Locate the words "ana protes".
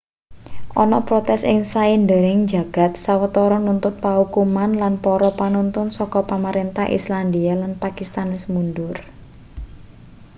0.83-1.41